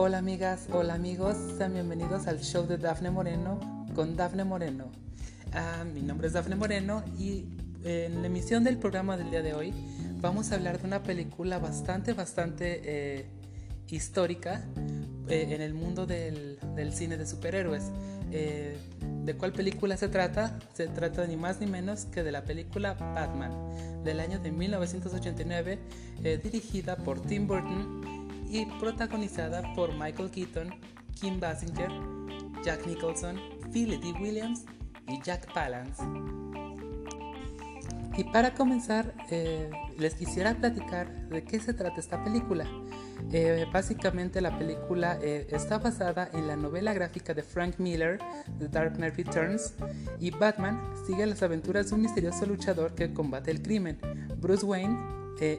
Hola 0.00 0.18
amigas, 0.18 0.68
hola 0.70 0.94
amigos, 0.94 1.36
sean 1.56 1.74
bienvenidos 1.74 2.28
al 2.28 2.38
show 2.38 2.64
de 2.68 2.78
Dafne 2.78 3.10
Moreno 3.10 3.58
con 3.96 4.14
Dafne 4.14 4.44
Moreno. 4.44 4.92
Ah, 5.52 5.82
mi 5.92 6.02
nombre 6.02 6.28
es 6.28 6.34
Dafne 6.34 6.54
Moreno 6.54 7.02
y 7.18 7.46
en 7.82 8.20
la 8.20 8.28
emisión 8.28 8.62
del 8.62 8.78
programa 8.78 9.16
del 9.16 9.32
día 9.32 9.42
de 9.42 9.54
hoy 9.54 9.74
vamos 10.20 10.52
a 10.52 10.54
hablar 10.54 10.80
de 10.80 10.86
una 10.86 11.02
película 11.02 11.58
bastante, 11.58 12.12
bastante 12.12 12.80
eh, 12.84 13.26
histórica 13.88 14.64
eh, 15.26 15.48
en 15.50 15.62
el 15.62 15.74
mundo 15.74 16.06
del, 16.06 16.60
cine 16.92 17.16
de 17.16 17.26
superhéroes. 17.26 17.90
Eh, 18.30 18.78
¿De 19.24 19.34
cuál 19.34 19.52
película 19.52 19.96
se 19.96 20.06
trata? 20.06 20.60
Se 20.74 20.86
trata 20.86 21.26
ni 21.26 21.36
más 21.36 21.60
ni 21.60 21.66
menos 21.66 22.04
que 22.04 22.22
de 22.22 22.30
la 22.30 22.44
película 22.44 22.94
Batman 22.94 23.50
del 24.04 24.20
año 24.20 24.38
de 24.38 24.52
1989, 24.52 25.80
dirigida 26.40 26.96
por 26.98 27.20
Tim 27.20 27.48
Burton 27.48 28.17
y 28.48 28.66
protagonizada 28.80 29.62
por 29.74 29.92
Michael 29.92 30.30
Keaton, 30.30 30.74
Kim 31.20 31.38
Basinger, 31.38 31.90
Jack 32.64 32.86
Nicholson, 32.86 33.38
Philip 33.72 34.02
D. 34.02 34.12
Williams 34.20 34.64
y 35.06 35.20
Jack 35.22 35.52
Palance. 35.52 36.02
Y 38.16 38.24
para 38.24 38.52
comenzar, 38.52 39.14
eh, 39.30 39.70
les 39.96 40.14
quisiera 40.14 40.52
platicar 40.54 41.28
de 41.28 41.44
qué 41.44 41.60
se 41.60 41.72
trata 41.72 42.00
esta 42.00 42.24
película. 42.24 42.66
Eh, 43.32 43.64
básicamente 43.72 44.40
la 44.40 44.58
película 44.58 45.18
eh, 45.22 45.46
está 45.50 45.78
basada 45.78 46.28
en 46.32 46.48
la 46.48 46.56
novela 46.56 46.92
gráfica 46.94 47.32
de 47.32 47.44
Frank 47.44 47.78
Miller, 47.78 48.18
The 48.58 48.68
Dark 48.68 48.94
Knight 48.94 49.16
Returns, 49.16 49.74
y 50.18 50.30
Batman 50.30 50.80
sigue 51.06 51.26
las 51.26 51.44
aventuras 51.44 51.90
de 51.90 51.94
un 51.94 52.02
misterioso 52.02 52.44
luchador 52.46 52.94
que 52.96 53.12
combate 53.12 53.52
el 53.52 53.62
crimen. 53.62 53.98
Bruce 54.40 54.66
Wayne, 54.66 54.98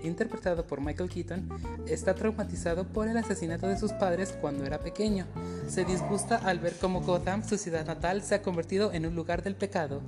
interpretado 0.04 0.66
por 0.66 0.82
Michael 0.82 1.10
Keaton, 1.10 1.50
está 1.88 2.16
traumatizado 2.16 2.86
por 2.86 3.08
el 3.08 3.18
asesinato 3.18 3.68
de 3.68 3.78
sus 3.78 3.94
padres 3.94 4.38
cuando 4.40 4.66
era 4.66 4.80
pequeño. 4.80 5.26
Se 5.68 5.86
disgusta 5.86 6.38
al 6.38 6.60
ver 6.60 6.76
cómo 6.80 7.02
Gotham, 7.02 7.48
su 7.48 7.58
ciudad 7.58 7.86
natal, 7.86 8.22
se 8.22 8.36
ha 8.36 8.42
convertido 8.42 8.92
en 8.94 9.06
un 9.06 9.16
lugar 9.16 9.44
del 9.44 9.56
pecado. 9.56 10.02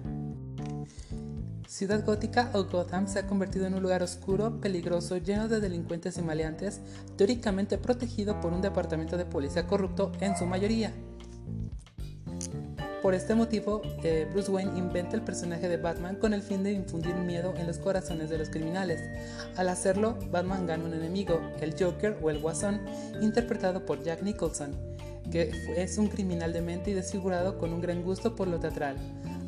Ciudad 1.67 2.05
Gótica 2.05 2.51
o 2.53 2.65
Gotham 2.65 3.07
se 3.07 3.19
ha 3.19 3.27
convertido 3.27 3.65
en 3.65 3.73
un 3.73 3.81
lugar 3.81 4.03
oscuro, 4.03 4.59
peligroso, 4.59 5.15
lleno 5.17 5.47
de 5.47 5.61
delincuentes 5.61 6.17
y 6.17 6.21
maleantes, 6.21 6.81
teóricamente 7.15 7.77
protegido 7.77 8.41
por 8.41 8.51
un 8.51 8.61
departamento 8.61 9.15
de 9.15 9.25
policía 9.25 9.67
corrupto 9.67 10.11
en 10.19 10.35
su 10.35 10.45
mayoría. 10.45 10.93
Por 13.01 13.15
este 13.15 13.33
motivo, 13.33 13.81
eh, 14.03 14.27
Bruce 14.31 14.51
Wayne 14.51 14.77
inventa 14.77 15.15
el 15.15 15.23
personaje 15.23 15.67
de 15.67 15.77
Batman 15.77 16.17
con 16.17 16.35
el 16.35 16.43
fin 16.43 16.61
de 16.61 16.71
infundir 16.71 17.15
miedo 17.15 17.51
en 17.57 17.65
los 17.65 17.79
corazones 17.79 18.29
de 18.29 18.37
los 18.37 18.51
criminales. 18.51 19.01
Al 19.57 19.69
hacerlo, 19.69 20.19
Batman 20.29 20.67
gana 20.67 20.85
un 20.85 20.93
enemigo, 20.93 21.41
el 21.61 21.73
Joker 21.77 22.15
o 22.21 22.29
el 22.29 22.37
Guasón, 22.37 22.79
interpretado 23.19 23.87
por 23.87 24.03
Jack 24.03 24.21
Nicholson, 24.21 24.75
que 25.31 25.51
es 25.75 25.97
un 25.97 26.09
criminal 26.09 26.53
demente 26.53 26.91
y 26.91 26.93
desfigurado 26.93 27.57
con 27.57 27.73
un 27.73 27.81
gran 27.81 28.03
gusto 28.03 28.35
por 28.35 28.47
lo 28.47 28.59
teatral. 28.59 28.97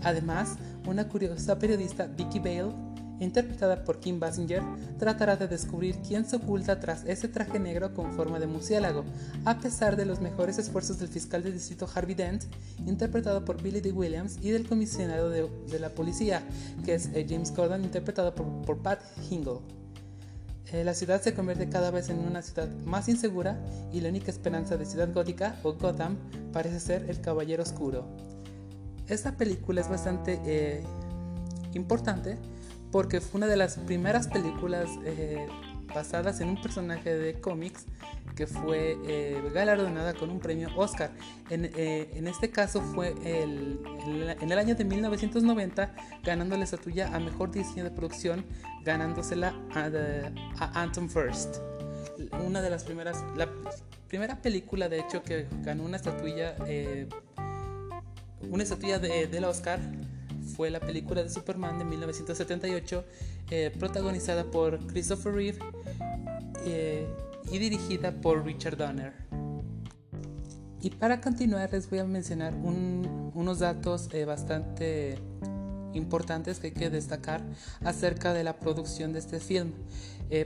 Además, 0.01 0.55
una 0.87 1.07
curiosa 1.07 1.59
periodista, 1.59 2.07
Vicky 2.07 2.39
Bale, 2.39 2.73
interpretada 3.19 3.83
por 3.83 3.99
Kim 3.99 4.19
Basinger, 4.19 4.61
tratará 4.97 5.35
de 5.35 5.47
descubrir 5.47 5.97
quién 6.07 6.25
se 6.25 6.37
oculta 6.37 6.79
tras 6.79 7.03
ese 7.05 7.27
traje 7.27 7.59
negro 7.59 7.93
con 7.93 8.13
forma 8.13 8.39
de 8.39 8.47
murciélago, 8.47 9.03
a 9.45 9.59
pesar 9.59 9.95
de 9.95 10.05
los 10.05 10.19
mejores 10.19 10.57
esfuerzos 10.57 10.99
del 10.99 11.09
fiscal 11.09 11.43
de 11.43 11.51
distrito 11.51 11.87
Harvey 11.93 12.15
Dent, 12.15 12.43
interpretado 12.85 13.45
por 13.45 13.61
Billy 13.61 13.81
D. 13.81 13.91
Williams, 13.91 14.37
y 14.41 14.51
del 14.51 14.67
comisionado 14.67 15.29
de, 15.29 15.79
la 15.79 15.89
policía, 15.89 16.43
que 16.85 16.95
es 16.95 17.09
eh, 17.13 17.25
James 17.27 17.53
Gordon, 17.55 17.83
interpretado 17.83 18.33
por, 18.35 18.77
Pat 18.77 19.01
Hingle. 19.29 19.59
Eh, 20.71 20.83
la 20.83 20.93
ciudad 20.93 21.21
se 21.21 21.33
convierte 21.33 21.69
cada 21.69 21.91
vez 21.91 22.09
en 22.09 22.19
una 22.19 22.41
ciudad 22.41 22.69
más 22.85 23.07
insegura 23.07 23.59
y 23.91 24.01
la 24.01 24.09
única 24.09 24.31
esperanza 24.31 24.77
de 24.77 24.85
Ciudad 24.85 25.13
Gótica 25.13 25.59
o 25.63 25.73
Gotham 25.73 26.17
parece 26.51 26.79
ser 26.79 27.09
el 27.09 27.21
Caballero 27.21 27.63
Oscuro. 27.63 28.07
Esta 29.07 29.35
película 29.35 29.81
es 29.81 29.89
bastante 29.89 30.39
eh, 30.45 30.83
importante 31.73 32.37
porque 32.93 33.21
fue 33.21 33.39
una 33.39 33.47
de 33.47 33.57
las 33.57 33.79
primeras 33.79 34.27
películas 34.27 34.87
eh, 35.03 35.47
basadas 35.95 36.39
en 36.41 36.49
un 36.49 36.61
personaje 36.61 37.15
de 37.15 37.41
cómics 37.41 37.85
que 38.35 38.45
fue 38.45 38.99
eh, 39.07 39.41
galardonada 39.51 40.13
con 40.13 40.29
un 40.29 40.39
premio 40.39 40.69
Oscar. 40.75 41.09
En, 41.49 41.65
este 42.27 42.51
caso 42.51 42.81
fue 42.81 43.15
el, 43.23 43.79
en 44.39 44.51
el 44.51 44.59
año 44.59 44.75
de 44.75 44.85
1990 44.85 45.95
ganándole 46.23 46.65
esa 46.65 46.77
tuya 46.77 47.09
a 47.15 47.19
Mejor 47.19 47.49
Diseño 47.51 47.83
de 47.83 47.89
Producción, 47.89 48.45
ganándosela 48.85 49.55
a, 49.73 49.89
a 50.63 50.83
Anton 50.83 51.09
First. 51.09 51.57
Una 52.45 52.61
de 52.61 52.69
las 52.69 52.83
primeras, 52.83 53.23
la 53.35 53.49
primera 54.07 54.39
película 54.39 54.87
de 54.87 54.99
hecho 54.99 55.23
que 55.23 55.47
ganó 55.63 55.83
una 55.83 55.97
estatuilla 55.97 56.55
una 58.49 58.63
estatuilla 58.63 58.99
de, 58.99 59.27
del 59.27 59.45
Oscar 59.45 59.79
fue 60.43 60.69
la 60.69 60.79
película 60.79 61.23
de 61.23 61.29
Superman 61.29 61.79
de 61.79 61.85
1978, 61.85 63.03
eh, 63.49 63.71
protagonizada 63.77 64.45
por 64.45 64.79
Christopher 64.87 65.33
Reeve 65.33 65.59
eh, 66.65 67.07
y 67.51 67.57
dirigida 67.57 68.11
por 68.11 68.45
Richard 68.45 68.77
Donner. 68.77 69.13
Y 70.81 70.89
para 70.89 71.21
continuar 71.21 71.71
les 71.71 71.89
voy 71.89 71.99
a 71.99 72.05
mencionar 72.05 72.53
unos 72.55 73.59
datos 73.59 74.09
eh, 74.11 74.25
bastante 74.25 75.17
importantes 75.93 76.59
que 76.59 76.67
hay 76.67 76.73
que 76.73 76.89
destacar 76.89 77.41
acerca 77.81 78.33
de 78.33 78.43
la 78.43 78.59
producción 78.59 79.13
de 79.13 79.19
este 79.19 79.39
film. 79.39 79.71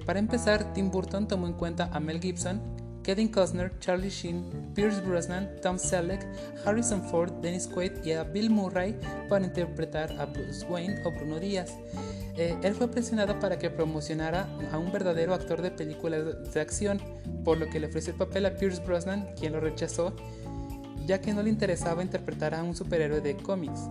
para 0.06 0.20
empezar, 0.20 0.74
Tim 0.74 0.92
Burton 0.92 1.28
tomó 1.28 1.48
en 1.48 1.54
cuenta 1.54 1.90
a 1.94 2.00
Mel 2.00 2.20
Gibson, 2.20 2.62
Kevin 3.08 3.30
Costner, 3.30 3.72
Charlie 3.80 4.10
Sheen, 4.10 4.44
Pierce 4.76 5.00
Brosnan, 5.00 5.50
Tom 5.62 5.80
Selleck, 5.80 6.28
Harrison 6.66 7.02
Ford, 7.02 7.32
Dennis 7.42 7.66
Quaid 7.66 8.04
y 8.04 8.12
a 8.12 8.26
Bill 8.26 8.50
Murray 8.50 9.00
para 9.30 9.46
interpretar 9.46 10.12
a 10.20 10.26
Bruce 10.26 10.66
Wayne 10.68 11.02
o 11.06 11.12
Bruno 11.12 11.40
Díaz. 11.40 11.72
Eh, 12.36 12.58
él 12.64 12.76
fue 12.76 12.90
presionado 12.90 13.40
para 13.40 13.58
que 13.58 13.70
promocionara 13.70 14.50
a 14.74 14.78
un 14.78 14.92
verdadero 14.92 15.34
actor 15.34 15.62
de 15.62 15.72
películas 15.72 16.54
de 16.54 16.60
acción, 16.60 17.02
por 17.46 17.58
lo 17.58 17.70
que 17.70 17.80
le 17.80 17.88
ofreció 17.88 18.12
el 18.12 18.20
papel 18.20 18.46
a 18.46 18.58
Pierce 18.58 18.84
Brosnan, 18.84 19.26
quien 19.40 19.54
lo 19.54 19.62
rechazó, 19.62 20.14
ya 21.06 21.22
que 21.22 21.34
no 21.34 21.42
le 21.44 21.50
interesaba 21.50 22.04
interpretar 22.04 22.54
a 22.54 22.62
un 22.62 22.76
superhéroe 22.76 23.22
de 23.22 23.38
cómics. 23.38 23.88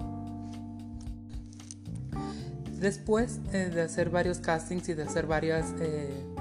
Después 2.79 3.41
eh, 3.55 3.71
de 3.73 3.81
hacer 3.81 4.11
varios 4.11 4.41
castings 4.41 4.91
y 4.91 4.93
de 4.93 5.05
hacer 5.05 5.27
varias 5.27 5.75
eh, 5.81 6.36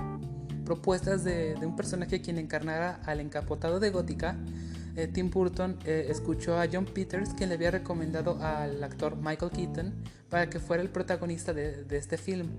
propuestas 0.65 1.23
de, 1.23 1.55
un 1.61 1.75
personaje 1.75 2.21
quien 2.21 2.37
encarnara 2.37 2.99
al 3.05 3.21
encapotado 3.21 3.79
de 3.79 3.91
Gótica, 3.91 4.35
eh, 4.95 5.07
Tim 5.07 5.29
Burton 5.29 5.77
eh, 5.85 6.07
escuchó 6.09 6.59
a 6.59 6.67
John 6.71 6.85
Peters, 6.85 7.33
quien 7.33 7.49
le 7.49 7.55
había 7.55 7.71
recomendado 7.71 8.37
al 8.41 8.83
actor 8.83 9.17
Michael 9.17 9.51
Keaton 9.51 9.93
para 10.29 10.49
que 10.49 10.59
fuera 10.59 10.81
el 10.81 10.89
protagonista 10.89 11.53
de, 11.53 11.85
este 11.91 12.17
film. 12.17 12.49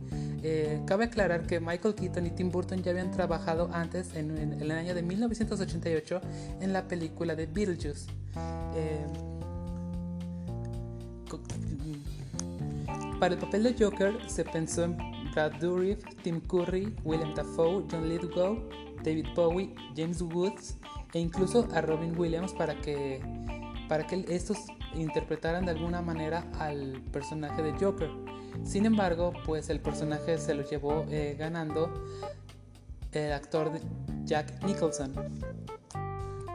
Eh, 0.42 0.80
cabe 0.86 1.06
aclarar 1.06 1.46
que 1.46 1.60
Michael 1.60 1.94
Keaton 1.94 2.26
y 2.26 2.30
Tim 2.30 2.50
Burton 2.50 2.82
ya 2.82 2.92
habían 2.92 3.10
trabajado 3.10 3.70
antes, 3.72 4.14
en, 4.14 4.36
en 4.36 4.60
el 4.60 4.70
año 4.70 4.94
de 4.94 5.02
1988, 5.02 6.20
en 6.60 6.72
la 6.72 6.86
película 6.86 7.34
de 7.34 7.46
Beetlejuice. 7.46 8.06
para 13.18 13.34
el 13.34 13.40
papel 13.40 13.62
de 13.62 13.74
Joker 13.78 14.14
se 14.28 14.44
pensó 14.44 14.84
en 14.84 15.15
Brad 15.36 15.52
Dourif, 15.60 15.98
Tim 16.22 16.40
Curry, 16.40 16.96
William 17.04 17.34
Dafoe, 17.34 17.84
John 17.90 18.08
Lithgow, 18.08 18.56
David 19.04 19.26
Bowie, 19.34 19.74
James 19.94 20.22
Woods 20.22 20.78
e 21.12 21.18
incluso 21.18 21.68
a 21.74 21.82
Robin 21.82 22.18
Williams 22.18 22.54
para 22.54 22.74
que, 22.80 23.20
para 23.86 24.06
que 24.06 24.24
estos 24.30 24.56
interpretaran 24.94 25.66
de 25.66 25.72
alguna 25.72 26.00
manera 26.00 26.50
al 26.58 27.02
personaje 27.12 27.62
de 27.62 27.72
Joker. 27.72 28.08
Sin 28.64 28.86
embargo, 28.86 29.34
pues 29.44 29.68
el 29.68 29.80
personaje 29.80 30.38
se 30.38 30.54
lo 30.54 30.62
llevó 30.62 31.04
eh, 31.10 31.36
ganando 31.38 31.92
el 33.12 33.30
actor 33.30 33.72
Jack 34.24 34.64
Nicholson. 34.64 35.12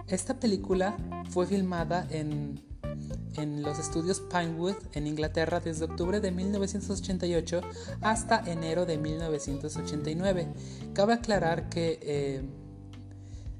Esta 0.08 0.40
película 0.40 0.98
fue 1.30 1.46
filmada 1.46 2.08
en 2.10 2.60
en 3.38 3.62
los 3.62 3.80
estudios 3.80 4.22
Pinewood 4.22 4.76
en 4.94 5.08
Inglaterra 5.08 5.60
desde 5.60 5.86
octubre 5.86 6.20
de 6.20 6.32
1988 6.32 7.62
hasta 8.02 8.42
enero 8.46 8.86
de 8.86 8.98
1989. 8.98 10.48
Cabe 10.94 11.14
aclarar 11.14 11.70
que 11.70 12.00
eh, 12.02 12.42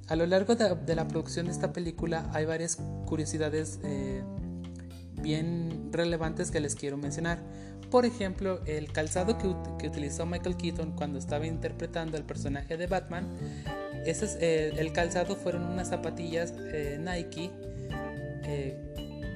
a 0.08 0.16
lo 0.16 0.26
largo 0.26 0.56
de, 0.56 0.96
la 0.96 1.08
producción 1.08 1.46
de 1.46 1.52
esta 1.54 1.72
película 1.72 2.30
hay 2.34 2.46
varias 2.46 2.78
curiosidades 3.06 3.80
eh, 3.84 4.24
bien 5.22 5.90
relevantes 5.92 6.52
que 6.52 6.60
les 6.60 6.76
quiero 6.76 6.98
mencionar. 6.98 7.40
Por 7.90 8.06
ejemplo, 8.06 8.62
el 8.66 8.92
calzado 8.92 9.38
que, 9.38 9.48
utilizó 9.88 10.26
Michael 10.26 10.56
Keaton 10.56 10.94
cuando 10.94 11.20
estaba 11.20 11.46
interpretando 11.46 12.18
el 12.18 12.24
personaje 12.24 12.78
de 12.78 12.88
Batman, 12.88 13.28
ese 14.06 14.26
es, 14.26 14.38
eh, 14.40 14.74
el 14.78 14.94
calzado 14.94 15.36
fueron 15.36 15.66
unas 15.66 15.90
zapatillas 15.90 16.54
Nike 16.54 17.52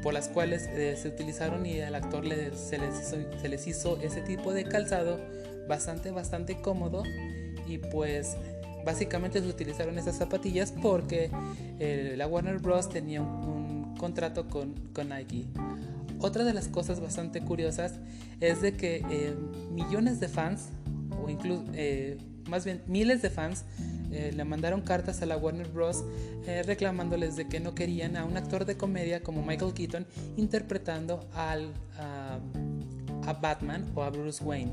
por 0.06 0.14
las 0.14 0.28
cuales 0.28 0.70
eh, 0.72 0.96
se 1.02 1.08
utilizaron 1.08 1.66
y 1.66 1.82
al 1.82 1.96
actor 1.96 2.24
se, 2.54 2.78
les 2.78 3.68
hizo, 3.68 4.00
ese 4.00 4.22
tipo 4.22 4.54
de 4.54 4.64
calzado 4.64 5.20
bastante, 5.68 6.12
bastante 6.12 6.62
cómodo 6.62 7.02
y 7.66 7.80
pues 7.80 8.38
básicamente 8.86 9.42
se 9.42 9.48
utilizaron 9.48 9.98
esas 9.98 10.16
zapatillas 10.16 10.72
porque 10.72 11.32
la 11.80 12.28
Warner 12.28 12.60
Bros. 12.60 12.88
tenía 12.88 13.24
un, 13.24 13.96
contrato 13.98 14.48
con, 14.48 14.76
con, 14.94 15.10
Nike. 15.10 15.46
Otra 16.20 16.44
de 16.44 16.54
las 16.54 16.68
cosas 16.68 17.00
bastante 17.00 17.42
curiosas 17.42 17.94
es 18.42 18.62
de 18.62 18.74
que 18.74 19.34
millones 19.72 20.20
de 20.20 20.28
fans, 20.28 20.68
o 21.20 21.32
incluso 21.32 21.64
más 22.48 22.64
bien 22.64 22.84
miles 22.86 23.24
de 23.24 23.32
fans, 23.32 23.66
eh, 24.16 24.32
le 24.32 24.46
mandaron 24.46 24.80
cartas 24.80 25.22
a 25.22 25.26
la 25.26 25.36
Warner 25.36 25.68
Bros. 25.68 26.06
Eh, 26.48 26.64
reclamándoles 26.64 27.36
de 27.36 27.50
que 27.50 27.60
no 27.60 27.76
querían 27.76 28.16
a 28.16 28.24
un 28.24 28.38
actor 28.38 28.64
de 28.64 28.78
comedia 28.78 29.22
como 29.22 29.44
Michael 29.44 29.74
Keaton 29.74 30.08
interpretando 30.38 31.28
al, 31.34 31.74
a, 31.98 32.40
Batman 33.42 33.92
o 33.94 34.04
a 34.04 34.10
Bruce 34.10 34.42
Wayne. 34.42 34.72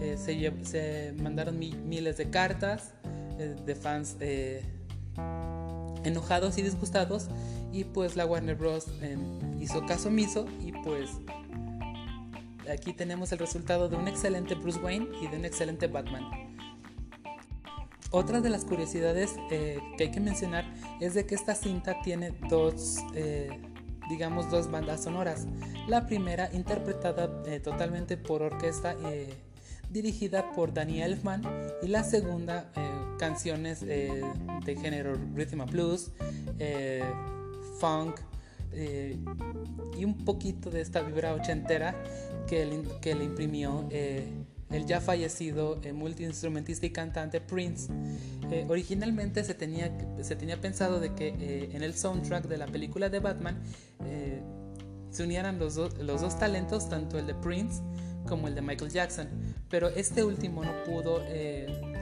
Eh, 0.00 0.16
se, 0.16 1.12
mandaron 1.20 1.58
miles 1.58 2.16
de 2.16 2.30
cartas 2.30 2.92
de 3.38 3.74
fans 3.74 4.16
enojados 6.04 6.56
y 6.56 6.62
disgustados 6.62 7.26
y 7.72 7.82
pues 7.82 8.14
la 8.14 8.24
Warner 8.24 8.54
Bros. 8.54 8.86
hizo 9.60 9.84
caso 9.86 10.08
omiso 10.08 10.46
y 10.64 10.70
pues 10.70 11.10
aquí 12.72 12.92
tenemos 12.92 13.32
el 13.32 13.40
resultado 13.40 13.88
de 13.88 13.96
un 13.96 14.06
excelente 14.06 14.54
Bruce 14.54 14.78
Wayne 14.78 15.08
y 15.20 15.26
de 15.26 15.38
un 15.38 15.44
excelente 15.44 15.88
Batman. 15.88 16.53
Otra 18.14 18.40
de 18.40 18.48
las 18.48 18.64
curiosidades 18.64 19.34
eh, 19.50 19.80
que 19.98 20.04
hay 20.04 20.10
que 20.12 20.20
mencionar 20.20 20.64
es 21.00 21.14
de 21.14 21.26
que 21.26 21.34
esta 21.34 21.56
cinta 21.56 22.00
tiene 22.04 22.32
dos, 22.48 22.98
eh, 23.16 23.48
digamos, 24.08 24.48
dos 24.52 24.70
bandas 24.70 25.02
sonoras. 25.02 25.48
La 25.88 26.06
primera 26.06 26.48
interpretada 26.52 27.42
eh, 27.44 27.58
totalmente 27.58 28.16
por 28.16 28.42
orquesta 28.42 28.94
dirigida 29.90 30.52
por 30.52 30.72
Danny 30.72 31.02
Elfman 31.02 31.42
y 31.82 31.88
la 31.88 32.04
segunda 32.04 32.70
canciones 33.18 33.80
de 33.80 34.76
género 34.80 35.14
rhythm 35.34 35.62
and 35.62 35.70
blues, 35.72 36.12
funk 37.80 38.20
y 38.72 40.04
un 40.04 40.24
poquito 40.24 40.70
de 40.70 40.82
esta 40.82 41.02
vibra 41.02 41.34
ochentera 41.34 41.96
que, 42.46 42.80
que 43.00 43.14
le 43.16 43.24
imprimió 43.24 43.88
el 44.74 44.86
ya 44.86 45.00
fallecido 45.00 45.80
eh, 45.82 45.92
multiinstrumentista 45.92 46.86
y 46.86 46.90
cantante 46.90 47.40
Prince. 47.40 47.92
Eh, 48.50 48.66
originalmente 48.68 49.44
se 49.44 49.54
tenía, 49.54 49.96
se 50.20 50.34
tenía 50.36 50.60
pensado 50.60 50.98
de 51.00 51.14
que 51.14 51.28
eh, 51.28 51.70
en 51.72 51.82
el 51.82 51.94
soundtrack 51.94 52.46
de 52.46 52.58
la 52.58 52.66
película 52.66 53.08
de 53.08 53.20
Batman 53.20 53.62
se 55.10 55.22
unieran 55.22 55.60
los, 55.60 55.76
los 55.76 56.20
dos 56.20 56.38
talentos, 56.38 56.88
tanto 56.88 57.18
el 57.18 57.26
de 57.28 57.34
Prince 57.34 57.80
como 58.26 58.48
el 58.48 58.54
de 58.56 58.62
Michael 58.62 58.90
Jackson, 58.90 59.28
pero 59.70 59.88
este 59.88 60.24
último 60.24 60.64
no 60.64 60.72
pudo 60.84 61.22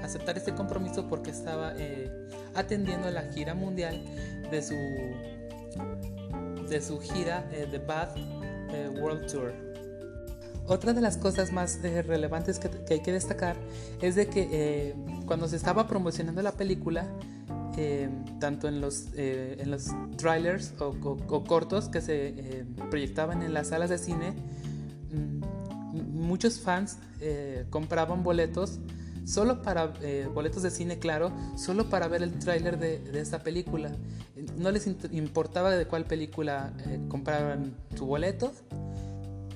aceptar 0.03 0.39
este 0.39 0.55
compromiso 0.55 1.07
porque 1.09 1.31
estaba 1.31 1.75
atendiendo 2.55 3.11
la 3.11 3.31
gira 3.33 3.55
mundial 3.55 4.03
de 4.51 4.63
su, 4.63 4.75
de 6.69 6.81
su 6.81 7.01
gira 7.01 7.47
The 7.51 7.79
Bath 7.79 8.17
World 8.99 9.31
Tour. 9.31 9.72
Otra 10.73 10.95
de 10.95 11.03
las 11.03 11.19
cosas 11.19 11.53
más 11.53 11.81
eh, 11.85 12.01
relevantes 12.01 12.59
que, 12.59 12.71
hay 12.95 13.01
que 13.01 13.13
destacar 13.13 13.57
es 14.01 14.15
de 14.15 14.27
que 14.27 14.49
eh, 14.51 14.95
cuando 15.27 15.47
se 15.47 15.57
estaba 15.57 15.87
promocionando 15.87 16.41
la 16.41 16.53
película, 16.53 17.07
eh, 17.77 18.09
tanto 18.41 18.69
en 18.69 18.81
los, 18.81 19.09
en 19.15 19.71
los 19.71 19.89
trailers 20.17 20.73
o, 20.79 20.95
cortos 21.45 21.91
que 21.91 22.01
se 22.01 22.65
proyectaban 22.89 23.43
en 23.43 23.53
las 23.53 23.69
salas 23.69 23.91
de 23.91 23.99
cine, 23.99 24.33
mm, 25.13 26.23
muchos 26.27 26.59
fans 26.59 26.97
compraban 27.69 28.23
boletos 28.23 28.79
solo 29.27 29.61
para 29.61 29.93
boletos 30.35 30.63
de 30.63 30.71
cine, 30.71 30.99
claro, 30.99 31.33
solo 31.55 31.91
para 31.91 32.09
ver 32.09 32.23
el 32.23 32.39
tráiler 32.39 32.79
de, 32.79 32.99
de, 32.99 33.21
esta 33.21 33.43
película. 33.43 33.91
No 34.57 34.71
les 34.71 34.87
importaba 35.13 35.71
de 35.71 35.87
cuál 35.87 36.07
película 36.07 36.73
compraban 37.09 37.75
su 37.95 38.07
boleto, 38.07 38.53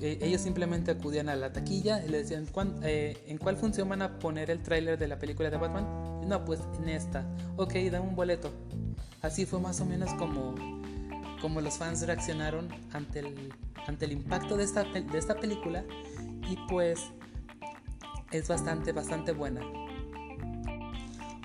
eh, 0.01 0.19
ellos 0.21 0.41
simplemente 0.41 0.91
acudían 0.91 1.29
a 1.29 1.35
la 1.35 1.51
taquilla 1.51 2.03
y 2.05 2.09
le 2.09 2.19
decían, 2.19 2.47
eh, 2.83 3.17
¿en 3.27 3.37
cuál 3.37 3.57
función 3.57 3.89
van 3.89 4.01
a 4.01 4.19
poner 4.19 4.49
el 4.51 4.61
tráiler 4.61 4.97
de 4.97 5.07
la 5.07 5.17
película 5.17 5.49
de 5.49 5.57
Batman? 5.57 6.27
No, 6.27 6.45
pues 6.45 6.59
en 6.79 6.89
esta. 6.89 7.25
Ok, 7.55 7.73
dame 7.91 8.07
un 8.07 8.15
boleto. 8.15 8.51
Así 9.21 9.45
fue 9.45 9.59
más 9.59 9.81
o 9.81 9.85
menos 9.85 10.13
como, 10.15 10.55
como 11.41 11.61
los 11.61 11.77
fans 11.77 12.05
reaccionaron 12.05 12.67
ante 12.93 13.19
el, 13.19 13.53
ante 13.87 14.05
el 14.05 14.11
impacto 14.11 14.57
de 14.57 14.63
esta, 14.63 14.83
de 14.83 15.17
esta 15.17 15.35
película 15.35 15.83
y 16.49 16.57
pues 16.69 16.99
es 18.31 18.47
bastante, 18.47 18.91
bastante 18.91 19.31
buena. 19.31 19.61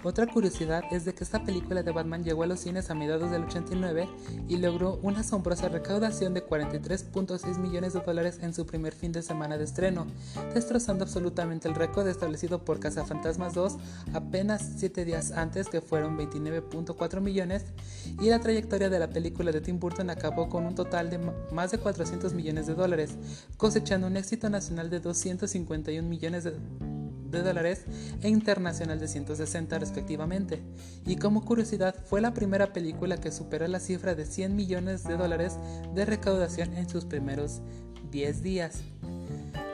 Otra 0.04 0.26
curiosidad 0.26 0.82
es 0.90 1.04
de 1.04 1.14
que 1.14 1.22
esta 1.22 1.44
película 1.44 1.84
de 1.84 1.92
Batman 1.92 2.24
llegó 2.24 2.42
a 2.42 2.46
los 2.46 2.58
cines 2.58 2.90
a 2.90 2.94
mediados 2.94 3.30
del 3.30 3.44
89 3.44 4.08
y 4.48 4.56
logró 4.56 4.98
una 5.02 5.20
asombrosa 5.20 5.68
recaudación 5.68 6.34
de 6.34 6.44
43.6 6.44 7.58
millones 7.58 7.92
de 7.92 8.00
dólares 8.00 8.40
en 8.42 8.52
su 8.52 8.66
primer 8.66 8.94
fin 8.94 9.12
de 9.12 9.22
semana 9.22 9.58
de 9.58 9.64
estreno, 9.64 10.08
destrozando 10.54 11.04
absolutamente 11.04 11.68
el 11.68 11.76
récord 11.76 12.08
establecido 12.08 12.64
por 12.64 12.80
Cazafantasmas 12.80 13.54
2 13.54 13.76
apenas 14.12 14.72
7 14.76 15.04
días 15.04 15.30
antes 15.30 15.68
que 15.68 15.80
fueron 15.80 16.18
29.4 16.18 17.20
millones 17.20 17.64
y 18.20 18.28
la 18.28 18.40
trayectoria 18.40 18.90
de 18.90 18.98
la 18.98 19.10
película 19.10 19.52
de 19.52 19.60
Tim 19.60 19.78
Burton 19.78 20.10
acabó 20.10 20.48
con 20.48 20.66
un 20.66 20.74
total 20.74 21.10
de 21.10 21.20
más 21.52 21.70
de 21.70 21.78
400 21.78 22.34
millones 22.34 22.66
de 22.66 22.74
dólares, 22.74 23.12
cosechando 23.56 24.08
un 24.08 24.16
éxito 24.16 24.50
nacional 24.50 24.90
de 24.90 24.98
251 24.98 26.08
millones 26.08 26.42
de 26.42 26.54
de 27.32 27.42
dólares 27.42 27.82
e 28.22 28.28
internacional 28.28 29.00
de 29.00 29.08
160 29.08 29.78
respectivamente. 29.78 30.60
Y 31.06 31.16
como 31.16 31.44
curiosidad, 31.44 31.96
fue 32.04 32.20
la 32.20 32.34
primera 32.34 32.72
película 32.72 33.16
que 33.16 33.32
superó 33.32 33.66
la 33.66 33.80
cifra 33.80 34.14
de 34.14 34.26
100 34.26 34.54
millones 34.54 35.04
de 35.04 35.16
dólares 35.16 35.58
de 35.94 36.04
recaudación 36.04 36.76
en 36.76 36.88
sus 36.88 37.04
primeros 37.04 37.60
10 38.10 38.42
días. 38.42 38.82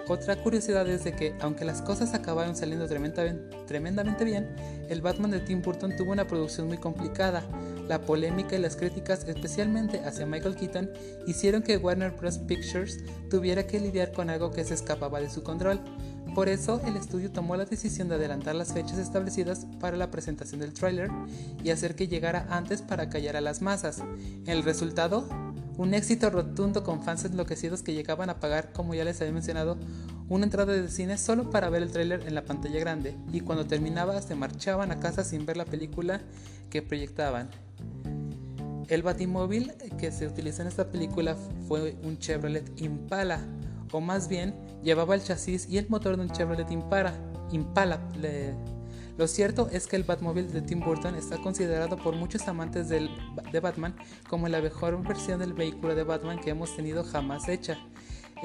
Otra 0.08 0.42
curiosidad 0.42 0.88
es 0.88 1.04
de 1.04 1.12
que, 1.12 1.34
aunque 1.38 1.66
las 1.66 1.82
cosas 1.82 2.14
acabaron 2.14 2.56
saliendo 2.56 2.86
tremendamente 2.86 4.24
bien, 4.24 4.48
el 4.88 5.02
Batman 5.02 5.30
de 5.30 5.40
Tim 5.40 5.60
Burton 5.60 5.94
tuvo 5.96 6.12
una 6.12 6.26
producción 6.26 6.66
muy 6.66 6.78
complicada. 6.78 7.42
La 7.86 8.00
polémica 8.00 8.56
y 8.56 8.58
las 8.58 8.74
críticas, 8.74 9.24
especialmente 9.28 10.00
hacia 10.00 10.24
Michael 10.24 10.56
Keaton, 10.56 10.90
hicieron 11.26 11.62
que 11.62 11.76
Warner 11.76 12.12
Bros. 12.12 12.38
Pictures 12.38 13.04
tuviera 13.28 13.66
que 13.66 13.80
lidiar 13.80 14.12
con 14.12 14.30
algo 14.30 14.50
que 14.50 14.64
se 14.64 14.72
escapaba 14.72 15.20
de 15.20 15.28
su 15.28 15.42
control. 15.42 15.78
Por 16.34 16.48
eso, 16.48 16.80
el 16.84 16.96
estudio 16.96 17.30
tomó 17.30 17.56
la 17.56 17.64
decisión 17.64 18.08
de 18.08 18.14
adelantar 18.14 18.54
las 18.54 18.72
fechas 18.72 18.98
establecidas 18.98 19.66
para 19.80 19.96
la 19.96 20.10
presentación 20.10 20.60
del 20.60 20.72
tráiler 20.72 21.10
y 21.64 21.70
hacer 21.70 21.94
que 21.94 22.08
llegara 22.08 22.46
antes 22.50 22.82
para 22.82 23.08
callar 23.08 23.36
a 23.36 23.40
las 23.40 23.62
masas. 23.62 24.02
El 24.46 24.62
resultado, 24.62 25.28
un 25.76 25.94
éxito 25.94 26.30
rotundo 26.30 26.84
con 26.84 27.02
fans 27.02 27.24
enloquecidos 27.24 27.82
que 27.82 27.94
llegaban 27.94 28.30
a 28.30 28.40
pagar, 28.40 28.72
como 28.72 28.94
ya 28.94 29.04
les 29.04 29.20
había 29.20 29.32
mencionado, 29.32 29.78
una 30.28 30.44
entrada 30.44 30.72
de 30.72 30.88
cine 30.88 31.16
solo 31.16 31.50
para 31.50 31.70
ver 31.70 31.82
el 31.82 31.90
tráiler 31.90 32.26
en 32.26 32.34
la 32.34 32.44
pantalla 32.44 32.78
grande 32.78 33.16
y 33.32 33.40
cuando 33.40 33.66
terminaba 33.66 34.20
se 34.20 34.34
marchaban 34.34 34.92
a 34.92 35.00
casa 35.00 35.24
sin 35.24 35.46
ver 35.46 35.56
la 35.56 35.64
película 35.64 36.20
que 36.70 36.82
proyectaban. 36.82 37.48
El 38.88 39.02
batimóvil 39.02 39.72
que 39.98 40.10
se 40.10 40.26
utilizó 40.26 40.62
en 40.62 40.68
esta 40.68 40.90
película 40.90 41.36
fue 41.66 41.96
un 42.02 42.18
Chevrolet 42.18 42.80
Impala, 42.80 43.40
o 43.92 44.00
más 44.00 44.28
bien 44.28 44.54
llevaba 44.82 45.14
el 45.14 45.22
chasis 45.22 45.68
y 45.68 45.78
el 45.78 45.88
motor 45.88 46.16
de 46.16 46.22
un 46.22 46.30
Chevrolet 46.30 46.70
Impala. 46.70 47.14
Impala 47.50 48.00
lo 49.18 49.26
cierto 49.26 49.68
es 49.72 49.88
que 49.88 49.96
el 49.96 50.04
Batmobile 50.04 50.46
de 50.46 50.62
Tim 50.62 50.78
Burton 50.78 51.16
está 51.16 51.38
considerado 51.38 51.96
por 51.96 52.14
muchos 52.14 52.46
amantes 52.46 52.88
de 52.88 53.60
Batman 53.60 53.96
como 54.28 54.46
la 54.46 54.62
mejor 54.62 55.02
versión 55.02 55.40
del 55.40 55.54
vehículo 55.54 55.96
de 55.96 56.04
Batman 56.04 56.38
que 56.38 56.50
hemos 56.50 56.76
tenido 56.76 57.02
jamás 57.02 57.48
hecha. 57.48 57.78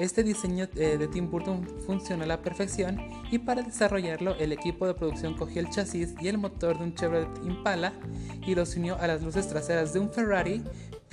Este 0.00 0.24
diseño 0.24 0.66
eh, 0.74 0.98
de 0.98 1.06
Tim 1.06 1.30
Burton 1.30 1.64
funcionó 1.86 2.24
a 2.24 2.26
la 2.26 2.42
perfección 2.42 2.98
y 3.30 3.38
para 3.38 3.62
desarrollarlo 3.62 4.34
el 4.40 4.50
equipo 4.50 4.88
de 4.88 4.94
producción 4.94 5.34
cogió 5.34 5.60
el 5.60 5.70
chasis 5.70 6.16
y 6.20 6.26
el 6.26 6.38
motor 6.38 6.76
de 6.76 6.84
un 6.86 6.94
Chevrolet 6.96 7.44
Impala 7.44 7.92
y 8.44 8.56
los 8.56 8.74
unió 8.74 8.96
a 8.98 9.06
las 9.06 9.22
luces 9.22 9.46
traseras 9.46 9.92
de 9.92 10.00
un 10.00 10.10
Ferrari, 10.10 10.64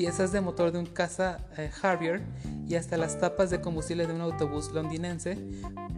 piezas 0.02 0.32
de 0.32 0.42
motor 0.42 0.72
de 0.72 0.80
un 0.80 0.88
Casa 0.88 1.46
eh, 1.60 1.70
Harrier 1.84 2.24
y 2.68 2.74
hasta 2.74 2.98
las 2.98 3.20
tapas 3.20 3.52
de 3.52 3.62
combustible 3.62 4.08
de 4.08 4.14
un 4.14 4.22
autobús 4.22 4.72
londinense. 4.74 5.38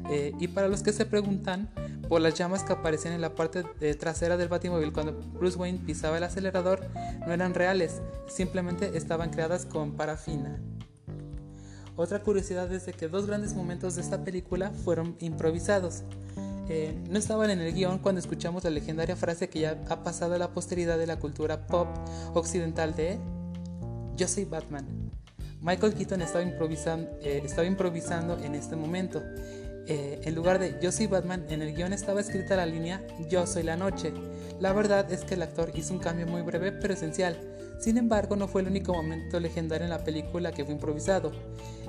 Eh, 0.09 0.33
y 0.41 0.49
para 0.49 0.67
los 0.67 0.83
que 0.83 0.91
se 0.91 1.05
preguntan 1.05 1.69
por 2.09 2.19
las 2.19 2.33
llamas 2.33 2.63
que 2.63 2.73
aparecían 2.73 3.13
en 3.13 3.21
la 3.21 3.33
parte 3.33 3.63
trasera 3.93 4.35
del 4.35 4.49
batimóvil 4.49 4.91
cuando 4.91 5.13
Bruce 5.13 5.57
Wayne 5.57 5.79
pisaba 5.85 6.17
el 6.17 6.25
acelerador, 6.25 6.81
no 7.25 7.31
eran 7.31 7.53
reales, 7.53 8.01
simplemente 8.27 8.97
estaban 8.97 9.29
creadas 9.29 9.65
con 9.65 9.93
parafina. 9.93 10.59
Otra 11.95 12.19
curiosidad 12.23 12.69
es 12.73 12.85
de 12.85 12.91
que 12.91 13.07
dos 13.07 13.25
grandes 13.25 13.53
momentos 13.53 13.95
de 13.95 14.01
esta 14.01 14.25
película 14.25 14.71
fueron 14.71 15.15
improvisados. 15.21 16.03
Eh, 16.67 16.93
no 17.09 17.19
estaban 17.19 17.49
en 17.49 17.59
el 17.59 17.73
guion 17.73 17.99
cuando 17.99 18.19
escuchamos 18.19 18.65
la 18.65 18.69
legendaria 18.69 19.15
frase 19.15 19.49
que 19.49 19.59
ya 19.59 19.81
ha 19.89 20.03
pasado 20.03 20.35
a 20.35 20.37
la 20.37 20.49
posteridad 20.49 20.97
de 20.97 21.07
la 21.07 21.19
cultura 21.19 21.67
pop 21.67 21.87
occidental 22.33 22.95
de 22.95 23.17
Yo 24.15 24.27
soy 24.27 24.45
Batman. 24.45 24.85
Michael 25.61 25.93
Keaton 25.93 26.21
estaba 26.21 26.43
improvisando, 26.43 27.09
eh, 27.21 27.43
improvisando 27.65 28.37
en 28.37 28.53
este 28.53 28.75
momento. 28.75 29.23
Eh, 29.87 30.21
en 30.23 30.35
lugar 30.35 30.59
de 30.59 30.77
Yo 30.81 30.91
soy 30.91 31.07
Batman, 31.07 31.45
en 31.49 31.61
el 31.61 31.73
guion 31.73 31.93
estaba 31.93 32.21
escrita 32.21 32.55
la 32.55 32.65
línea 32.65 33.05
Yo 33.29 33.47
soy 33.47 33.63
la 33.63 33.75
noche. 33.75 34.13
La 34.59 34.71
verdad 34.71 35.11
es 35.11 35.23
que 35.25 35.33
el 35.33 35.41
actor 35.41 35.71
hizo 35.75 35.93
un 35.93 35.99
cambio 35.99 36.27
muy 36.27 36.41
breve 36.41 36.71
pero 36.71 36.93
esencial. 36.93 37.37
Sin 37.79 37.97
embargo, 37.97 38.35
no 38.35 38.47
fue 38.47 38.61
el 38.61 38.67
único 38.67 38.93
momento 38.93 39.39
legendario 39.39 39.83
en 39.83 39.89
la 39.89 40.03
película 40.03 40.51
que 40.51 40.63
fue 40.63 40.73
improvisado. 40.73 41.31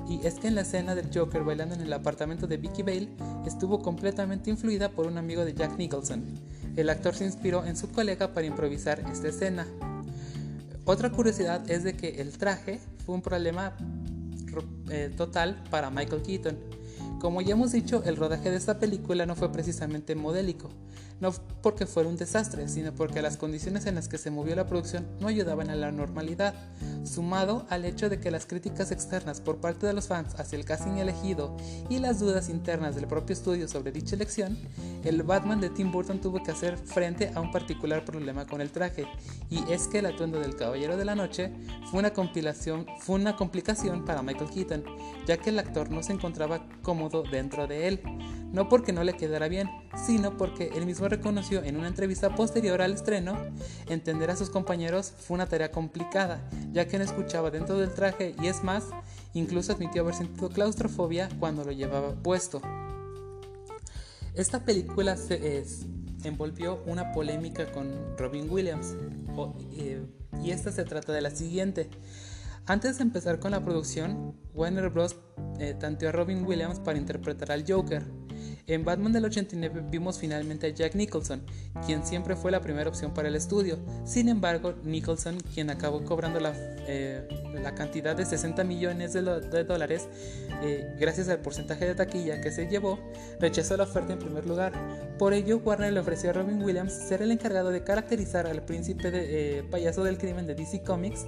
Y 0.09 0.25
es 0.25 0.35
que 0.35 0.47
en 0.47 0.55
la 0.55 0.61
escena 0.61 0.95
del 0.95 1.09
Joker 1.13 1.43
bailando 1.43 1.75
en 1.75 1.81
el 1.81 1.93
apartamento 1.93 2.47
de 2.47 2.57
Vicky 2.57 2.81
Bale 2.81 3.09
estuvo 3.45 3.81
completamente 3.81 4.49
influida 4.49 4.89
por 4.89 5.07
un 5.07 5.17
amigo 5.17 5.45
de 5.45 5.53
Jack 5.53 5.77
Nicholson. 5.77 6.23
El 6.75 6.89
actor 6.89 7.15
se 7.15 7.25
inspiró 7.25 7.63
en 7.65 7.77
su 7.77 7.89
colega 7.91 8.33
para 8.33 8.47
improvisar 8.47 8.99
esta 9.11 9.29
escena. 9.29 9.67
Otra 10.85 11.11
curiosidad 11.11 11.69
es 11.69 11.83
de 11.83 11.97
que 11.97 12.21
el 12.21 12.37
traje 12.37 12.79
fue 13.05 13.15
un 13.15 13.21
problema 13.23 13.75
eh, 14.89 15.11
total 15.17 15.63
para 15.71 15.89
Michael 15.89 16.21
Keaton. 16.21 16.57
Como 17.19 17.41
ya 17.41 17.53
hemos 17.53 17.71
dicho, 17.71 18.03
el 18.05 18.15
rodaje 18.15 18.51
de 18.51 18.57
esta 18.57 18.77
película 18.77 19.25
no 19.25 19.35
fue 19.35 19.51
precisamente 19.51 20.13
modélico, 20.13 20.69
no 21.19 21.31
porque 21.61 21.85
fuera 21.85 22.09
un 22.09 22.17
desastre, 22.17 22.67
sino 22.67 22.93
porque 22.93 23.21
las 23.21 23.37
condiciones 23.37 23.85
en 23.85 23.95
las 23.95 24.07
que 24.07 24.17
se 24.17 24.31
movió 24.31 24.55
la 24.55 24.67
producción 24.67 25.07
no 25.19 25.27
ayudaban 25.27 25.69
a 25.69 25.75
la 25.75 25.91
normalidad, 25.91 26.53
sumado 27.03 27.65
al 27.69 27.85
hecho 27.85 28.09
de 28.09 28.19
que 28.19 28.31
las 28.31 28.45
críticas 28.45 28.91
externas 28.91 29.41
por 29.41 29.57
parte 29.57 29.87
de 29.87 29.93
los 29.93 30.07
fans 30.07 30.35
hacia 30.39 30.57
el 30.57 30.65
casting 30.65 30.97
elegido 30.97 31.55
y 31.89 31.99
las 31.99 32.19
dudas 32.19 32.49
internas 32.49 32.95
del 32.95 33.07
propio 33.07 33.33
estudio 33.33 33.67
sobre 33.67 33.91
dicha 33.91 34.15
elección, 34.15 34.57
el 35.03 35.23
Batman 35.23 35.61
de 35.61 35.69
Tim 35.69 35.91
Burton 35.91 36.19
tuvo 36.19 36.43
que 36.43 36.51
hacer 36.51 36.77
frente 36.77 37.31
a 37.33 37.41
un 37.41 37.51
particular 37.51 38.03
problema 38.03 38.45
con 38.45 38.61
el 38.61 38.71
traje, 38.71 39.07
y 39.49 39.63
es 39.71 39.87
que 39.87 39.99
el 39.99 40.07
atuendo 40.07 40.39
del 40.39 40.55
Caballero 40.55 40.97
de 40.97 41.05
la 41.05 41.15
Noche 41.15 41.51
fue 41.89 41.99
una, 41.99 42.11
compilación, 42.11 42.85
fue 42.99 43.15
una 43.15 43.35
complicación 43.35 44.05
para 44.05 44.21
Michael 44.21 44.49
Keaton, 44.49 44.83
ya 45.25 45.37
que 45.37 45.49
el 45.49 45.59
actor 45.59 45.89
no 45.89 46.03
se 46.03 46.13
encontraba 46.13 46.67
cómodo 46.81 47.23
dentro 47.23 47.67
de 47.67 47.87
él 47.87 48.01
no 48.55 48.69
porque 48.69 48.93
no 48.93 49.03
le 49.03 49.13
quedara 49.13 49.47
bien, 49.47 49.69
sino 50.07 50.37
porque 50.37 50.71
él 50.73 50.85
mismo 50.85 51.04
reconoció 51.09 51.63
en 51.63 51.77
una 51.77 51.87
entrevista 51.87 52.35
posterior 52.35 52.81
al 52.81 52.93
estreno, 52.93 53.37
entender 53.87 54.31
a 54.31 54.35
sus 54.35 54.49
compañeros 54.49 55.13
fue 55.17 55.35
una 55.35 55.47
tarea 55.47 55.71
complicada, 55.71 56.49
ya 56.71 56.87
que 56.87 56.97
no 56.97 57.03
escuchaba 57.03 57.51
dentro 57.51 57.77
del 57.77 57.93
traje 57.93 58.35
y 58.41 58.47
es 58.47 58.63
más, 58.63 58.85
incluso 59.33 59.73
admitió 59.73 60.01
haber 60.01 60.15
sentido 60.15 60.49
claustrofobia 60.49 61.29
cuando 61.39 61.63
lo 61.63 61.71
llevaba 61.71 62.13
puesto. 62.13 62.61
Esta 64.33 64.65
película 64.65 65.15
se 65.15 65.63
envolvió 66.23 66.83
una 66.85 67.11
polémica 67.11 67.71
con 67.71 68.17
Robin 68.17 68.49
Williams, 68.49 68.95
eh, 69.77 70.05
y 70.43 70.51
esta 70.51 70.71
se 70.71 70.83
trata 70.83 71.13
de 71.13 71.21
la 71.21 71.31
siguiente. 71.31 71.89
Antes 72.65 72.97
de 72.97 73.03
empezar 73.03 73.39
con 73.39 73.51
la 73.51 73.63
producción, 73.63 74.35
Warner 74.53 74.89
Bros. 74.89 75.15
Eh, 75.59 75.75
tanteó 75.79 76.09
a 76.09 76.11
Robin 76.11 76.45
Williams 76.45 76.79
para 76.79 76.97
interpretar 76.97 77.51
al 77.51 77.63
Joker, 77.65 78.03
en 78.67 78.83
Batman 78.83 79.13
del 79.13 79.25
89 79.25 79.83
vimos 79.91 80.17
finalmente 80.17 80.67
a 80.67 80.69
Jack 80.69 80.95
Nicholson, 80.95 81.41
quien 81.85 82.05
siempre 82.05 82.35
fue 82.35 82.51
la 82.51 82.61
primera 82.61 82.89
opción 82.89 83.13
para 83.13 83.27
el 83.27 83.35
estudio. 83.35 83.77
Sin 84.05 84.27
embargo, 84.27 84.73
Nicholson, 84.83 85.37
quien 85.53 85.69
acabó 85.69 86.03
cobrando 86.03 86.39
la, 86.39 86.53
eh, 86.87 87.27
cantidad 87.75 88.15
de 88.15 88.25
60 88.25 88.63
millones 88.63 89.13
de, 89.13 89.21
dólares 89.63 90.07
eh, 90.63 90.95
gracias 90.99 91.29
al 91.29 91.39
porcentaje 91.39 91.85
de 91.85 91.95
taquilla 91.95 92.41
que 92.41 92.51
se 92.51 92.67
llevó, 92.67 92.99
rechazó 93.39 93.75
la 93.77 93.83
oferta 93.83 94.13
en 94.13 94.19
primer 94.19 94.45
lugar. 94.45 94.73
Por 95.19 95.33
ello, 95.33 95.57
Warner 95.57 95.93
le 95.93 95.99
ofreció 95.99 96.29
a 96.29 96.33
Robin 96.33 96.61
Williams 96.61 96.93
ser 96.93 97.21
el 97.21 97.31
encargado 97.31 97.69
de 97.69 97.83
caracterizar 97.83 98.47
al 98.47 98.63
príncipe 98.63 99.11
de, 99.11 99.59
eh, 99.59 99.63
payaso 99.63 100.03
del 100.03 100.17
crimen 100.17 100.47
de 100.47 100.55
DC 100.55 100.83
Comics, 100.83 101.25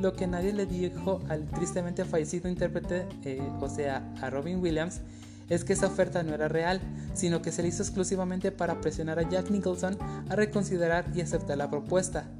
lo 0.00 0.14
que 0.14 0.26
nadie 0.26 0.52
le 0.52 0.66
dijo 0.66 1.20
al 1.28 1.46
tristemente 1.46 2.04
fallecido 2.04 2.48
intérprete, 2.48 3.06
o 3.60 3.68
sea, 3.68 4.12
a 4.22 4.30
Robin 4.30 4.60
Williams, 4.60 5.02
es 5.50 5.64
que 5.64 5.74
esa 5.74 5.88
oferta 5.88 6.22
no 6.22 6.32
era 6.32 6.48
real, 6.48 6.80
sino 7.12 7.42
que 7.42 7.52
se 7.52 7.62
le 7.62 7.68
hizo 7.68 7.82
exclusivamente 7.82 8.52
para 8.52 8.80
presionar 8.80 9.18
a 9.18 9.28
Jack 9.28 9.50
Nicholson 9.50 9.98
a 10.28 10.36
reconsiderar 10.36 11.10
y 11.14 11.20
aceptar 11.20 11.58
la 11.58 11.68
propuesta. 11.68 12.30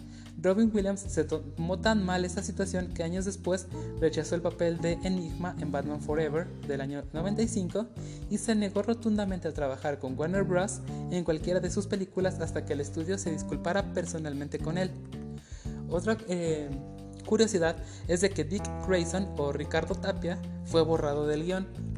Robin 0.42 0.70
Williams 0.72 1.00
se 1.00 1.24
tomó 1.24 1.80
tan 1.80 2.04
mal 2.04 2.24
esta 2.24 2.42
situación 2.42 2.88
que 2.94 3.02
años 3.02 3.26
después 3.26 3.66
rechazó 4.00 4.34
el 4.34 4.40
papel 4.40 4.78
de 4.78 4.92
Enigma 5.04 5.54
en 5.60 5.70
Batman 5.70 6.00
Forever 6.00 6.46
del 6.66 6.80
año 6.80 7.02
95 7.12 7.86
y 8.30 8.38
se 8.38 8.54
negó 8.54 8.82
rotundamente 8.82 9.48
a 9.48 9.52
trabajar 9.52 9.98
con 9.98 10.18
Warner 10.18 10.44
Bros. 10.44 10.80
en 11.10 11.24
cualquiera 11.24 11.60
de 11.60 11.70
sus 11.70 11.86
películas 11.86 12.40
hasta 12.40 12.64
que 12.64 12.72
el 12.72 12.80
estudio 12.80 13.18
se 13.18 13.30
disculpara 13.30 13.92
personalmente 13.92 14.58
con 14.58 14.78
él. 14.78 14.90
Otra 15.90 16.16
eh, 16.28 16.70
curiosidad 17.26 17.76
es 18.08 18.22
de 18.22 18.30
que 18.30 18.44
Dick 18.44 18.64
Grayson 18.86 19.28
o 19.36 19.52
Ricardo 19.52 19.94
Tapia 19.94 20.38
fue 20.64 20.82
borrado 20.82 21.26
del 21.26 21.44
guion 21.44 21.89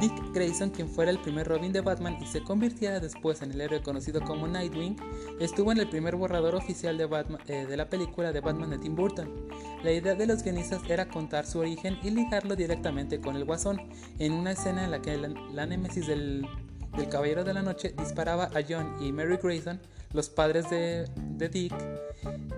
Dick 0.00 0.12
Grayson, 0.34 0.70
quien 0.70 0.90
fuera 0.90 1.10
el 1.10 1.18
primer 1.18 1.48
Robin 1.48 1.72
de 1.72 1.80
Batman 1.80 2.18
y 2.20 2.26
se 2.26 2.42
convirtiera 2.42 3.00
después 3.00 3.40
en 3.40 3.52
el 3.52 3.62
héroe 3.62 3.80
conocido 3.80 4.20
como 4.20 4.46
Nightwing, 4.46 4.96
estuvo 5.40 5.72
en 5.72 5.78
el 5.78 5.88
primer 5.88 6.16
borrador 6.16 6.54
oficial 6.54 6.98
de, 6.98 7.08
eh, 7.48 7.66
de 7.66 7.76
la 7.78 7.88
película 7.88 8.30
de 8.30 8.40
Batman 8.40 8.70
de 8.70 8.78
Tim 8.78 8.94
Burton. 8.94 9.48
La 9.82 9.92
idea 9.92 10.14
de 10.14 10.26
los 10.26 10.42
guionistas 10.42 10.82
era 10.88 11.08
contar 11.08 11.46
su 11.46 11.60
origen 11.60 11.96
y 12.02 12.10
ligarlo 12.10 12.56
directamente 12.56 13.20
con 13.20 13.36
el 13.36 13.44
Guasón, 13.44 13.80
en 14.18 14.32
una 14.32 14.52
escena 14.52 14.84
en 14.84 14.90
la 14.90 15.00
que 15.00 15.16
la, 15.16 15.66
némesis 15.66 16.06
del, 16.06 16.46
Caballero 17.10 17.44
de 17.44 17.54
la 17.54 17.62
Noche 17.62 17.94
disparaba 17.96 18.44
a 18.44 18.62
John 18.66 18.96
y 19.00 19.12
Mary 19.12 19.38
Grayson, 19.42 19.80
los 20.12 20.28
padres 20.28 20.68
de, 20.70 21.08
Dick. 21.48 21.74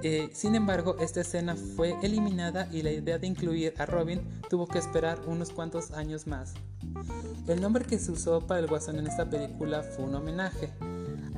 Eh, 0.03 0.29
sin 0.33 0.55
embargo, 0.55 0.97
esta 1.01 1.21
escena 1.21 1.57
fue 1.57 1.97
eliminada 2.03 2.69
y 2.73 2.83
la 2.83 2.93
idea 2.93 3.19
de 3.19 3.27
incluir 3.27 3.75
a 3.79 3.87
Robin 3.87 4.23
tuvo 4.49 4.67
que 4.67 4.79
esperar 4.79 5.21
unos 5.27 5.51
cuantos 5.51 5.91
años 5.91 6.27
más. 6.27 6.55
El 7.47 7.61
nombre 7.61 7.85
que 7.85 7.99
se 7.99 8.13
usó 8.13 8.47
para 8.47 8.61
el 8.61 8.67
Guasón 8.67 8.99
en 8.99 9.07
esta 9.07 9.29
película 9.29 9.83
fue 9.83 10.05
un 10.05 10.15
homenaje. 10.15 10.71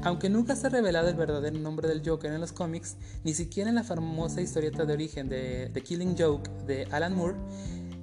Aunque 0.02 0.31
nunca 0.31 0.57
se 0.57 0.67
ha 0.67 0.71
revelado 0.71 1.09
el 1.09 1.14
verdadero 1.14 1.59
nombre 1.59 1.87
del 1.87 2.02
Joker 2.05 2.33
en 2.33 2.40
los 2.40 2.52
cómics, 2.52 2.97
ni 3.23 3.35
siquiera 3.35 3.69
en 3.69 3.76
la 3.76 3.85
famosa 3.85 4.40
historieta 4.40 4.85
de 4.85 4.95
origen 4.95 5.29
de 5.29 5.71
The 5.73 5.83
Killing 5.83 6.17
Joke 6.19 6.50
de 6.67 6.87
Alan 6.90 7.14
Moore, 7.14 7.37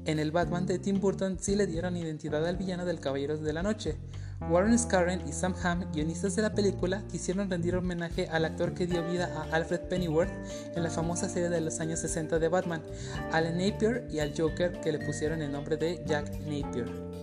en 0.08 0.20
el 0.20 0.32
Batman 0.32 0.66
de 0.66 0.80
Tim 0.80 1.02
Burton 1.02 1.38
sí 1.38 1.58
le 1.58 1.68
dieron 1.68 1.98
identidad 1.98 2.48
al 2.48 2.56
villano 2.56 2.86
del 2.86 3.02
Caballeros 3.02 3.42
de 3.42 3.52
la 3.52 3.62
Noche. 3.62 3.98
Warren 4.50 4.80
Scarren 4.80 5.28
y 5.28 5.34
Sam 5.34 5.54
Hamm, 5.62 5.92
guionistas 5.92 6.34
de 6.38 6.44
la 6.44 6.54
película, 6.54 7.04
quisieron 7.12 7.50
rendir 7.50 7.76
homenaje 7.76 8.30
al 8.30 8.46
actor 8.46 8.74
que 8.74 8.88
dio 8.88 9.04
vida 9.04 9.30
a 9.36 9.54
Alfred 9.54 9.82
Pennyworth 9.90 10.32
en 10.76 10.84
la 10.84 10.90
famosa 10.90 11.28
serie 11.28 11.50
de 11.50 11.60
los 11.60 11.82
años 11.82 12.00
60 12.00 12.40
de 12.40 12.48
Batman, 12.48 12.84
Alan 13.34 13.58
Napier 13.58 14.08
y 14.10 14.20
al 14.20 14.34
Joker 14.38 14.80
que 14.80 14.94
le 14.94 15.06
pusieron 15.06 15.42
el 15.42 15.52
nombre 15.52 15.76
de 15.76 16.02
Jack 16.08 16.32
Napier. 16.46 17.16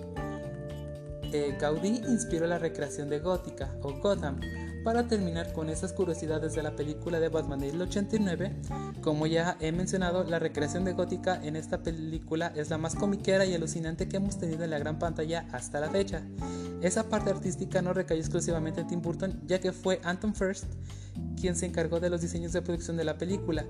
Eh, 1.34 1.56
Gaudí 1.60 2.00
inspiró 2.06 2.46
la 2.46 2.60
recreación 2.60 3.08
de 3.08 3.18
Gótica 3.18 3.74
o 3.82 3.92
Gotham. 3.94 4.38
Para 4.84 5.08
terminar 5.08 5.52
con 5.52 5.68
esas 5.68 5.92
curiosidades 5.92 6.54
de 6.54 6.62
la 6.62 6.76
película 6.76 7.18
de 7.18 7.28
Batman 7.28 7.58
del 7.58 7.82
89, 7.82 8.52
como 9.00 9.26
ya 9.26 9.56
he 9.58 9.72
mencionado, 9.72 10.22
la 10.22 10.38
recreación 10.38 10.84
de 10.84 10.92
Gótica 10.92 11.40
en 11.42 11.56
esta 11.56 11.82
película 11.82 12.52
es 12.54 12.70
la 12.70 12.78
más 12.78 12.94
comiquera 12.94 13.44
y 13.44 13.52
alucinante 13.52 14.06
que 14.08 14.18
hemos 14.18 14.38
tenido 14.38 14.62
en 14.62 14.70
la 14.70 14.78
gran 14.78 15.00
pantalla 15.00 15.48
hasta 15.50 15.80
la 15.80 15.90
fecha. 15.90 16.22
Esa 16.82 17.08
parte 17.08 17.30
artística 17.30 17.82
no 17.82 17.92
recayó 17.92 18.20
exclusivamente 18.20 18.82
en 18.82 18.86
Tim 18.86 19.02
Burton, 19.02 19.40
ya 19.44 19.58
que 19.58 19.72
fue 19.72 20.00
Anton 20.04 20.36
First 20.36 20.66
quien 21.40 21.56
se 21.56 21.66
encargó 21.66 21.98
de 21.98 22.10
los 22.10 22.20
diseños 22.20 22.52
de 22.52 22.62
producción 22.62 22.96
de 22.96 23.02
la 23.02 23.18
película. 23.18 23.64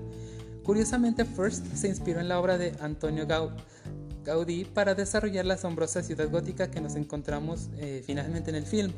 Curiosamente, 0.63 1.25
First 1.25 1.65
se 1.75 1.87
inspiró 1.87 2.19
en 2.19 2.27
la 2.27 2.39
obra 2.39 2.59
de 2.59 2.75
Antonio 2.79 3.25
Gaudí 3.25 3.55
Gaudí 4.25 4.65
para 4.65 4.95
desarrollar 4.95 5.45
la 5.45 5.53
asombrosa 5.53 6.01
ciudad 6.01 6.29
gótica 6.29 6.71
que 6.71 6.81
nos 6.81 6.95
encontramos 6.95 7.69
eh, 7.77 8.03
finalmente 8.05 8.49
en 8.49 8.55
el 8.55 8.65
film. 8.65 8.91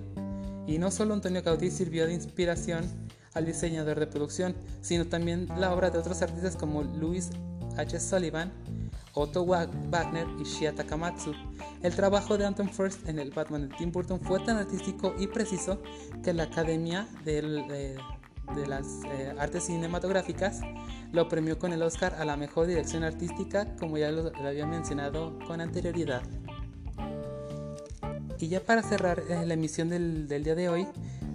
Y 0.65 0.79
no 0.79 0.89
solo 0.89 1.13
Antonio 1.13 1.43
Gaudí 1.43 1.69
sirvió 1.69 2.07
de 2.07 2.13
inspiración 2.13 2.85
al 3.33 3.45
diseñador 3.45 3.99
de 3.99 4.07
producción, 4.07 4.55
sino 4.81 5.05
también 5.05 5.47
la 5.59 5.73
obra 5.73 5.89
de 5.89 5.99
otros 5.99 6.21
artistas 6.21 6.55
como 6.55 6.81
Louis 6.83 7.29
H. 7.77 7.99
Sullivan, 7.99 8.51
Otto 9.13 9.45
Wagner 9.45 10.27
y 10.39 10.43
Shia 10.43 10.73
Takamatsu. 10.73 11.33
El 11.83 11.93
trabajo 11.93 12.37
de 12.37 12.45
Anton 12.45 12.69
First 12.69 13.07
en 13.07 13.19
el 13.19 13.31
Batman 13.31 13.69
de 13.69 13.75
Tim 13.75 13.91
Burton 13.91 14.19
fue 14.19 14.39
tan 14.39 14.57
artístico 14.57 15.13
y 15.19 15.27
preciso 15.27 15.81
que 16.23 16.33
la 16.33 16.43
Academia 16.43 17.07
de, 17.25 17.97
de 18.55 18.67
las 18.67 18.85
eh, 19.05 19.33
Artes 19.37 19.65
Cinematográficas 19.65 20.61
lo 21.11 21.27
premió 21.27 21.57
con 21.57 21.73
el 21.73 21.81
Oscar 21.81 22.15
a 22.15 22.25
la 22.25 22.37
mejor 22.37 22.67
dirección 22.67 23.03
artística, 23.03 23.75
como 23.77 23.97
ya 23.97 24.11
lo, 24.11 24.31
había 24.35 24.65
mencionado 24.65 25.37
con 25.47 25.61
anterioridad. 25.61 26.21
Y 28.39 28.47
ya 28.49 28.59
para 28.59 28.83
cerrar 28.83 29.23
eh, 29.29 29.45
la 29.45 29.53
emisión 29.53 29.89
del, 29.89 30.27
día 30.27 30.55
de 30.55 30.69
hoy, 30.69 30.87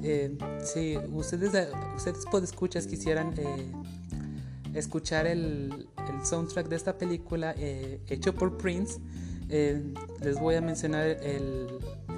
eh, 0.02 0.37
si 0.62 0.97
ustedes, 0.97 1.69
ustedes 1.97 2.25
escuchas 2.45 2.87
quisieran 2.87 3.35
escuchar 4.75 5.26
el, 5.26 5.88
soundtrack 6.25 6.69
de 6.69 6.76
esta 6.76 6.99
película 6.99 7.54
hecho 7.57 8.35
por 8.35 8.57
Prince, 8.59 9.00
les 9.49 10.38
voy 10.38 10.54
a 10.54 10.61
mencionar 10.61 11.16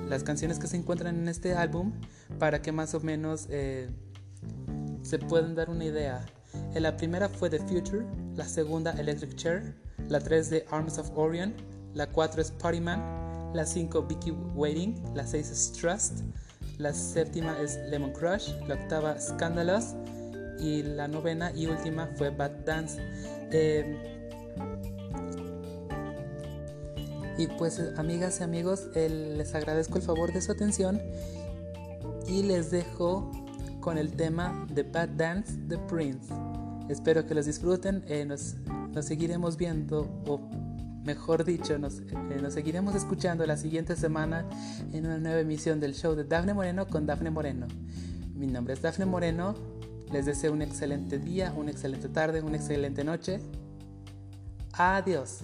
las 0.09 0.23
canciones 0.23 0.59
que 0.59 0.67
se 0.67 0.77
encuentran 0.77 1.17
en 1.17 1.29
este 1.29 1.55
álbum 1.55 1.93
para 2.39 2.61
que 2.61 2.71
más 2.71 2.95
o 2.95 3.01
menos 3.01 3.49
se 5.05 5.19
puedan 5.21 5.55
dar 5.55 5.71
una 5.71 5.85
idea 5.85 6.25
la 6.75 6.97
primera 6.97 7.29
fue 7.29 7.51
The 7.51 7.59
Future, 7.59 8.05
la 8.37 8.47
segunda 8.47 8.93
Electric 8.93 9.35
Chair, 9.37 9.75
la 10.09 10.21
3 10.21 10.51
de 10.51 10.67
Arms 10.71 10.99
of 10.99 11.11
Orion, 11.17 11.55
la 11.95 12.07
4 12.09 12.43
es 12.43 12.51
Party 12.51 12.81
Man, 12.81 13.01
La 13.55 13.65
5 13.65 14.03
Vicky 14.03 14.33
Waiting. 14.33 15.01
La 15.15 15.25
6 15.25 15.51
es 15.51 15.73
Trust. 15.73 16.23
La 16.79 16.93
séptima 16.93 17.57
es 17.61 17.79
Lemon 17.89 18.13
Crush. 18.13 18.51
La 18.67 18.75
octava 18.75 19.17
Scandalous. 19.21 19.95
Y 20.59 20.83
la 20.83 21.07
novena 21.07 21.53
y 21.55 21.67
última 21.67 22.09
fue 22.17 22.31
Bad 22.31 22.51
Dance. 22.65 23.01
Eh, 23.53 24.11
y 27.39 27.47
pues 27.47 27.81
amigas 27.97 28.41
y 28.41 28.43
amigos, 28.43 28.89
les 28.95 29.55
agradezco 29.55 29.99
el 29.99 30.03
favor 30.03 30.33
de 30.33 30.41
su 30.41 30.51
atención 30.51 31.01
y 32.29 32.45
les 32.45 32.71
dejo 32.71 33.31
con 33.85 33.99
el 33.99 34.13
tema 34.13 34.67
de 34.73 34.83
Bad 34.83 35.11
Dance 35.11 35.59
de 35.69 35.77
Prince. 35.77 36.33
Espero 36.89 37.27
que 37.27 37.35
los 37.35 37.45
disfruten, 37.45 38.03
eh, 38.09 38.25
nos, 38.25 38.57
seguiremos 39.05 39.59
viendo, 39.59 40.23
o 40.27 40.41
mejor 41.05 41.45
dicho, 41.45 41.79
nos, 41.79 41.99
eh, 41.99 42.39
nos 42.41 42.55
seguiremos 42.55 42.95
escuchando 42.95 43.45
la 43.45 43.59
siguiente 43.59 43.95
semana 43.95 44.47
en 44.95 45.05
una 45.05 45.19
nueva 45.19 45.41
emisión 45.41 45.81
del 45.81 45.93
show 45.95 46.15
de 46.15 46.25
Dafne 46.25 46.55
Moreno 46.55 46.87
con 46.87 47.05
Dafne 47.05 47.31
Moreno. 47.31 47.67
Mi 48.35 48.47
nombre 48.47 48.73
es 48.73 48.81
Dafne 48.81 49.05
Moreno, 49.05 49.55
les 50.11 50.25
deseo 50.25 50.55
un 50.55 50.63
excelente 50.63 51.19
día, 51.19 51.53
una 51.55 51.71
excelente 51.71 52.09
tarde, 52.09 52.41
una 52.41 52.57
excelente 52.57 53.05
noche. 53.05 53.39
Adiós. 54.73 55.41